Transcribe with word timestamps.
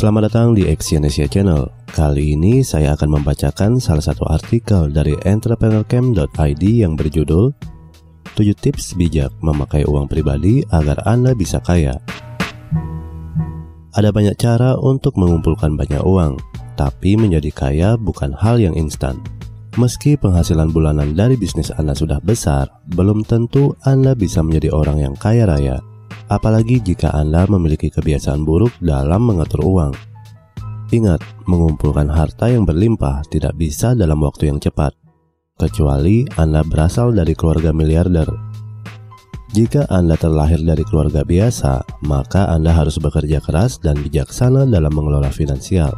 Selamat 0.00 0.32
datang 0.32 0.56
di 0.56 0.64
Exyonesia 0.64 1.28
Channel. 1.28 1.68
Kali 1.92 2.32
ini 2.32 2.64
saya 2.64 2.96
akan 2.96 3.20
membacakan 3.20 3.76
salah 3.76 4.00
satu 4.00 4.24
artikel 4.32 4.88
dari 4.88 5.12
entrepreneurcamp.id 5.28 6.64
yang 6.64 6.96
berjudul 6.96 7.52
7 8.32 8.64
tips 8.64 8.96
bijak 8.96 9.28
memakai 9.44 9.84
uang 9.84 10.08
pribadi 10.08 10.64
agar 10.72 11.04
Anda 11.04 11.36
bisa 11.36 11.60
kaya. 11.60 12.00
Ada 13.92 14.08
banyak 14.08 14.40
cara 14.40 14.72
untuk 14.80 15.20
mengumpulkan 15.20 15.76
banyak 15.76 16.00
uang, 16.00 16.40
tapi 16.80 17.20
menjadi 17.20 17.52
kaya 17.52 18.00
bukan 18.00 18.32
hal 18.32 18.56
yang 18.56 18.72
instan. 18.80 19.20
Meski 19.76 20.16
penghasilan 20.16 20.72
bulanan 20.72 21.12
dari 21.12 21.36
bisnis 21.36 21.68
Anda 21.76 21.92
sudah 21.92 22.24
besar, 22.24 22.72
belum 22.88 23.20
tentu 23.28 23.76
Anda 23.84 24.16
bisa 24.16 24.40
menjadi 24.40 24.72
orang 24.72 24.96
yang 25.04 25.12
kaya 25.20 25.44
raya 25.44 25.76
apalagi 26.30 26.78
jika 26.78 27.10
Anda 27.10 27.44
memiliki 27.50 27.90
kebiasaan 27.90 28.46
buruk 28.46 28.70
dalam 28.78 29.26
mengatur 29.26 29.66
uang. 29.66 29.92
Ingat, 30.94 31.22
mengumpulkan 31.50 32.06
harta 32.06 32.50
yang 32.50 32.62
berlimpah 32.62 33.26
tidak 33.30 33.58
bisa 33.58 33.94
dalam 33.98 34.22
waktu 34.22 34.50
yang 34.50 34.62
cepat, 34.62 34.94
kecuali 35.58 36.26
Anda 36.38 36.62
berasal 36.62 37.14
dari 37.14 37.34
keluarga 37.34 37.74
miliarder. 37.74 38.30
Jika 39.50 39.90
Anda 39.90 40.14
terlahir 40.14 40.62
dari 40.62 40.86
keluarga 40.86 41.26
biasa, 41.26 41.82
maka 42.06 42.46
Anda 42.54 42.70
harus 42.70 43.02
bekerja 43.02 43.42
keras 43.42 43.82
dan 43.82 43.98
bijaksana 43.98 44.62
dalam 44.66 44.94
mengelola 44.94 45.30
finansial. 45.30 45.90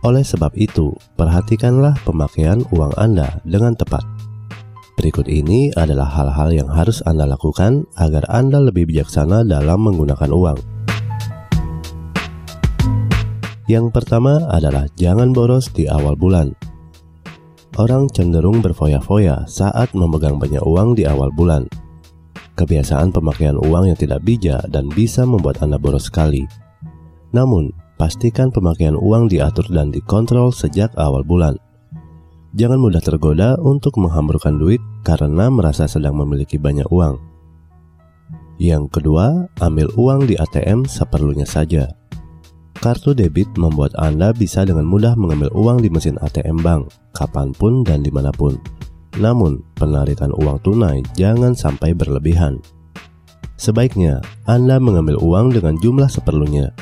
Oleh 0.00 0.24
sebab 0.24 0.56
itu, 0.56 0.96
perhatikanlah 1.20 1.92
pemakaian 2.08 2.64
uang 2.72 2.96
Anda 2.96 3.44
dengan 3.44 3.76
tepat. 3.76 4.19
Berikut 4.98 5.30
ini 5.30 5.70
adalah 5.78 6.08
hal-hal 6.10 6.50
yang 6.50 6.68
harus 6.70 7.04
Anda 7.06 7.28
lakukan 7.28 7.86
agar 7.94 8.26
Anda 8.26 8.58
lebih 8.58 8.90
bijaksana 8.90 9.46
dalam 9.46 9.86
menggunakan 9.86 10.30
uang. 10.30 10.58
Yang 13.70 13.86
pertama 13.94 14.50
adalah 14.50 14.90
jangan 14.98 15.30
boros 15.30 15.70
di 15.70 15.86
awal 15.86 16.18
bulan. 16.18 16.50
Orang 17.78 18.10
cenderung 18.10 18.58
berfoya-foya 18.58 19.46
saat 19.46 19.94
memegang 19.94 20.42
banyak 20.42 20.58
uang 20.66 20.98
di 20.98 21.06
awal 21.06 21.30
bulan. 21.30 21.70
Kebiasaan 22.58 23.14
pemakaian 23.14 23.54
uang 23.54 23.94
yang 23.94 23.98
tidak 23.98 24.26
bijak 24.26 24.66
dan 24.74 24.90
bisa 24.90 25.22
membuat 25.22 25.62
Anda 25.62 25.78
boros 25.78 26.10
sekali. 26.10 26.44
Namun, 27.30 27.70
pastikan 27.94 28.50
pemakaian 28.50 28.98
uang 28.98 29.30
diatur 29.30 29.70
dan 29.70 29.94
dikontrol 29.94 30.50
sejak 30.50 30.90
awal 30.98 31.22
bulan. 31.22 31.54
Jangan 32.50 32.82
mudah 32.82 32.98
tergoda 32.98 33.54
untuk 33.62 33.94
menghamburkan 34.02 34.58
duit 34.58 34.82
karena 35.06 35.46
merasa 35.46 35.86
sedang 35.86 36.18
memiliki 36.18 36.58
banyak 36.58 36.86
uang. 36.90 37.14
Yang 38.58 38.90
kedua, 38.90 39.46
ambil 39.62 39.86
uang 39.94 40.26
di 40.26 40.34
ATM 40.34 40.82
seperlunya 40.82 41.46
saja. 41.46 41.94
Kartu 42.74 43.14
debit 43.14 43.46
membuat 43.54 43.94
Anda 43.94 44.34
bisa 44.34 44.66
dengan 44.66 44.82
mudah 44.90 45.14
mengambil 45.14 45.54
uang 45.54 45.78
di 45.78 45.94
mesin 45.94 46.18
ATM 46.18 46.58
bank, 46.58 46.90
kapan 47.14 47.54
pun 47.54 47.86
dan 47.86 48.02
di 48.02 48.10
mana 48.10 48.34
pun. 48.34 48.58
Namun, 49.22 49.62
penarikan 49.78 50.34
uang 50.34 50.58
tunai 50.66 51.06
jangan 51.14 51.54
sampai 51.54 51.94
berlebihan. 51.94 52.58
Sebaiknya, 53.54 54.18
Anda 54.50 54.82
mengambil 54.82 55.22
uang 55.22 55.54
dengan 55.54 55.78
jumlah 55.78 56.10
seperlunya. 56.10 56.74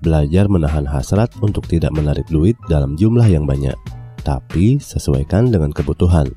Belajar 0.00 0.48
menahan 0.48 0.88
hasrat 0.88 1.28
untuk 1.44 1.68
tidak 1.68 1.92
menarik 1.92 2.24
duit 2.32 2.56
dalam 2.66 2.96
jumlah 2.96 3.28
yang 3.28 3.44
banyak 3.44 3.76
tapi 4.22 4.78
sesuaikan 4.78 5.50
dengan 5.50 5.74
kebutuhan. 5.74 6.30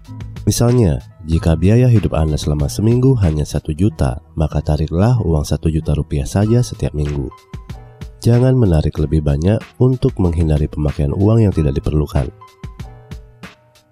Misalnya, 0.46 1.02
jika 1.26 1.58
biaya 1.58 1.90
hidup 1.90 2.14
Anda 2.14 2.38
selama 2.38 2.70
seminggu 2.70 3.18
hanya 3.18 3.46
satu 3.46 3.74
juta, 3.74 4.22
maka 4.38 4.62
tariklah 4.62 5.18
uang 5.26 5.42
satu 5.42 5.74
juta 5.74 5.98
rupiah 5.98 6.26
saja 6.26 6.62
setiap 6.62 6.94
minggu. 6.94 7.30
Jangan 8.22 8.58
menarik 8.58 8.98
lebih 8.98 9.26
banyak 9.26 9.58
untuk 9.82 10.18
menghindari 10.22 10.70
pemakaian 10.70 11.14
uang 11.14 11.46
yang 11.46 11.54
tidak 11.54 11.78
diperlukan. 11.78 12.30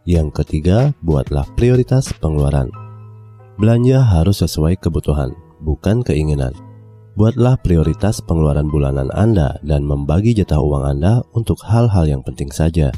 Yang 0.06 0.30
ketiga, 0.42 0.92
buatlah 1.06 1.46
prioritas 1.54 2.10
pengeluaran. 2.18 2.70
Belanja 3.62 4.02
harus 4.02 4.42
sesuai 4.42 4.82
kebutuhan, 4.82 5.34
bukan 5.62 6.02
keinginan. 6.02 6.54
Buatlah 7.14 7.62
prioritas 7.62 8.18
pengeluaran 8.26 8.74
bulanan 8.74 9.14
Anda 9.14 9.62
dan 9.62 9.86
membagi 9.86 10.34
jatah 10.34 10.58
uang 10.58 10.86
Anda 10.98 11.22
untuk 11.38 11.62
hal-hal 11.62 12.10
yang 12.10 12.26
penting 12.26 12.50
saja. 12.50 12.90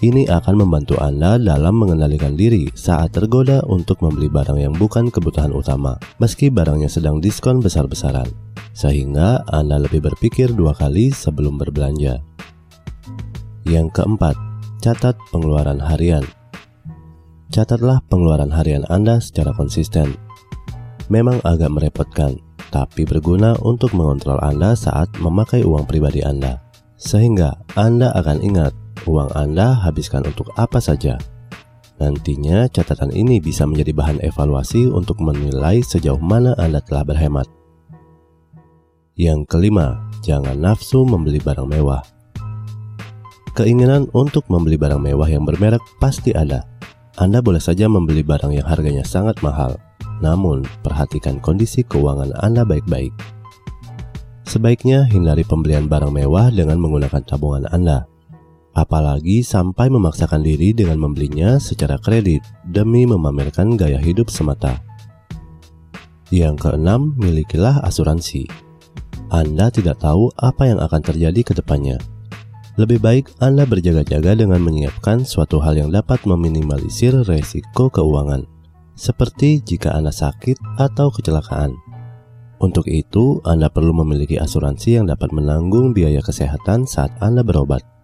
Ini 0.00 0.32
akan 0.32 0.64
membantu 0.64 0.96
Anda 0.96 1.36
dalam 1.36 1.76
mengendalikan 1.76 2.32
diri 2.32 2.72
saat 2.72 3.12
tergoda 3.12 3.60
untuk 3.68 4.00
membeli 4.00 4.32
barang 4.32 4.56
yang 4.56 4.72
bukan 4.72 5.12
kebutuhan 5.12 5.52
utama, 5.52 6.00
meski 6.16 6.48
barangnya 6.48 6.88
sedang 6.88 7.20
diskon 7.20 7.60
besar-besaran, 7.60 8.24
sehingga 8.72 9.44
Anda 9.52 9.76
lebih 9.76 10.00
berpikir 10.08 10.56
dua 10.56 10.72
kali 10.72 11.12
sebelum 11.12 11.60
berbelanja. 11.60 12.16
Yang 13.68 13.92
keempat, 13.92 14.40
catat 14.80 15.20
pengeluaran 15.36 15.84
harian. 15.84 16.24
Catatlah 17.52 18.00
pengeluaran 18.08 18.56
harian 18.56 18.88
Anda 18.88 19.20
secara 19.20 19.52
konsisten. 19.52 20.16
Memang 21.12 21.44
agak 21.44 21.76
merepotkan, 21.76 22.40
tapi 22.72 23.04
berguna 23.04 23.52
untuk 23.60 23.92
mengontrol 23.92 24.40
Anda 24.40 24.72
saat 24.72 25.12
memakai 25.20 25.60
uang 25.60 25.84
pribadi 25.84 26.24
Anda, 26.24 26.56
sehingga 26.96 27.52
Anda 27.76 28.16
akan 28.16 28.40
ingat 28.40 28.72
uang 29.08 29.32
Anda 29.36 29.76
habiskan 29.76 30.26
untuk 30.26 30.52
apa 30.58 30.82
saja. 30.82 31.16
Nantinya 32.00 32.64
catatan 32.72 33.12
ini 33.12 33.44
bisa 33.44 33.68
menjadi 33.68 33.92
bahan 33.92 34.18
evaluasi 34.24 34.88
untuk 34.88 35.20
menilai 35.20 35.84
sejauh 35.84 36.20
mana 36.20 36.56
Anda 36.56 36.80
telah 36.80 37.04
berhemat. 37.04 37.44
Yang 39.20 39.52
kelima, 39.52 40.00
jangan 40.24 40.56
nafsu 40.56 41.04
membeli 41.04 41.36
barang 41.36 41.68
mewah. 41.68 42.00
Keinginan 43.52 44.08
untuk 44.16 44.48
membeli 44.48 44.80
barang 44.80 44.96
mewah 44.96 45.28
yang 45.28 45.44
bermerek 45.44 45.84
pasti 46.00 46.32
ada. 46.32 46.64
Anda 47.20 47.44
boleh 47.44 47.60
saja 47.60 47.84
membeli 47.84 48.24
barang 48.24 48.56
yang 48.56 48.64
harganya 48.64 49.04
sangat 49.04 49.36
mahal, 49.44 49.76
namun 50.24 50.64
perhatikan 50.80 51.36
kondisi 51.36 51.84
keuangan 51.84 52.32
Anda 52.40 52.64
baik-baik. 52.64 53.12
Sebaiknya 54.48 55.04
hindari 55.06 55.44
pembelian 55.44 55.84
barang 55.84 56.10
mewah 56.10 56.48
dengan 56.48 56.80
menggunakan 56.80 57.22
tabungan 57.22 57.68
Anda 57.70 58.09
apalagi 58.80 59.44
sampai 59.44 59.92
memaksakan 59.92 60.40
diri 60.40 60.72
dengan 60.72 60.96
membelinya 60.96 61.60
secara 61.60 62.00
kredit 62.00 62.40
demi 62.64 63.04
memamerkan 63.04 63.76
gaya 63.76 64.00
hidup 64.00 64.32
semata. 64.32 64.80
Yang 66.32 66.64
keenam, 66.64 67.12
milikilah 67.20 67.84
asuransi. 67.84 68.48
Anda 69.28 69.68
tidak 69.68 70.00
tahu 70.00 70.32
apa 70.40 70.72
yang 70.72 70.80
akan 70.80 71.02
terjadi 71.04 71.40
ke 71.44 71.52
depannya. 71.52 72.00
Lebih 72.80 73.02
baik 73.02 73.24
Anda 73.44 73.68
berjaga-jaga 73.68 74.32
dengan 74.32 74.64
menyiapkan 74.64 75.28
suatu 75.28 75.60
hal 75.60 75.76
yang 75.76 75.90
dapat 75.92 76.24
meminimalisir 76.24 77.12
resiko 77.28 77.92
keuangan, 77.92 78.48
seperti 78.96 79.60
jika 79.60 79.92
Anda 79.92 80.14
sakit 80.14 80.80
atau 80.80 81.12
kecelakaan. 81.12 81.76
Untuk 82.62 82.88
itu, 82.88 83.42
Anda 83.44 83.68
perlu 83.68 83.92
memiliki 83.92 84.38
asuransi 84.40 85.02
yang 85.02 85.06
dapat 85.10 85.34
menanggung 85.34 85.92
biaya 85.92 86.24
kesehatan 86.24 86.88
saat 86.88 87.10
Anda 87.20 87.44
berobat. 87.44 87.99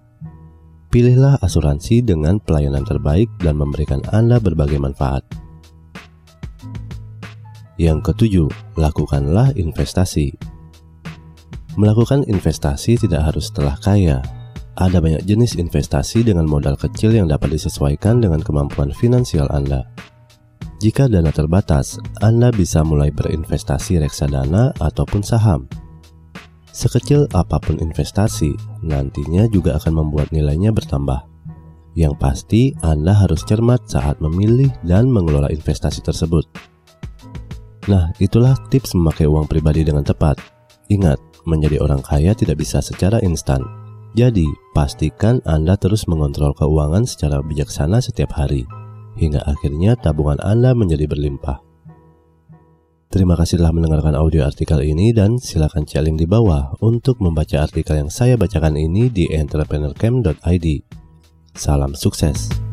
Pilihlah 0.97 1.37
asuransi 1.45 2.01
dengan 2.01 2.41
pelayanan 2.41 2.81
terbaik 2.81 3.29
dan 3.45 3.61
memberikan 3.61 4.01
Anda 4.17 4.41
berbagai 4.41 4.81
manfaat. 4.81 5.29
Yang 7.77 8.01
ketujuh, 8.09 8.49
lakukanlah 8.81 9.53
investasi. 9.61 10.33
Melakukan 11.77 12.25
investasi 12.25 12.97
tidak 12.97 13.29
harus 13.29 13.53
setelah 13.53 13.77
kaya. 13.77 14.25
Ada 14.81 15.05
banyak 15.05 15.29
jenis 15.29 15.61
investasi 15.61 16.25
dengan 16.25 16.49
modal 16.49 16.81
kecil 16.81 17.13
yang 17.13 17.29
dapat 17.29 17.61
disesuaikan 17.61 18.25
dengan 18.25 18.41
kemampuan 18.41 18.89
finansial 18.97 19.53
Anda. 19.53 19.85
Jika 20.81 21.13
dana 21.13 21.29
terbatas, 21.29 22.01
Anda 22.25 22.49
bisa 22.49 22.81
mulai 22.81 23.13
berinvestasi 23.13 24.01
reksadana 24.01 24.73
ataupun 24.81 25.21
saham. 25.21 25.69
Sekecil 26.77 27.25
apa 27.33 27.57
pun 27.57 27.81
investasi, 27.81 28.53
nantinya 28.85 29.49
juga 29.49 29.81
akan 29.81 30.05
membuat 30.05 30.29
nilainya 30.29 30.77
bertambah. 30.77 31.25
Yang 31.97 32.15
pasti, 32.21 32.63
Anda 32.85 33.17
harus 33.17 33.41
cermat 33.49 33.89
saat 33.89 34.21
memilih 34.21 34.69
dan 34.85 35.09
mengelola 35.09 35.49
investasi 35.49 36.05
tersebut. 36.05 36.45
Nah, 37.89 38.13
itulah 38.21 38.53
tips 38.69 38.93
memakai 38.93 39.25
uang 39.25 39.49
pribadi 39.49 39.89
dengan 39.89 40.05
tepat. 40.05 40.37
Ingat, 40.93 41.17
menjadi 41.49 41.81
orang 41.81 42.05
kaya 42.05 42.37
tidak 42.37 42.61
bisa 42.61 42.85
secara 42.85 43.25
instan. 43.25 43.65
Jadi, 44.13 44.45
pastikan 44.77 45.41
Anda 45.49 45.81
terus 45.81 46.05
mengontrol 46.05 46.53
keuangan 46.53 47.09
secara 47.09 47.41
bijaksana 47.41 48.05
setiap 48.05 48.37
hari, 48.37 48.69
hingga 49.17 49.41
akhirnya 49.49 49.97
tabungan 49.97 50.37
Anda 50.45 50.77
menjadi 50.77 51.09
berlimpah. 51.09 51.66
Terima 53.07 53.39
kasih 53.39 53.63
telah 53.63 53.71
mendengarkan 53.71 54.19
audio 54.19 54.43
artikel 54.43 54.83
ini 54.83 55.15
dan 55.15 55.39
silakan 55.39 55.87
cek 55.87 56.03
link 56.03 56.19
di 56.19 56.27
bawah 56.27 56.75
untuk 56.83 57.23
membaca 57.23 57.63
artikel 57.63 57.95
yang 57.95 58.11
saya 58.11 58.35
bacakan 58.35 58.75
ini 58.75 59.07
di 59.09 59.31
entrepreneurcamp.id. 59.31 60.67
Salam 61.55 61.95
sukses. 61.95 62.66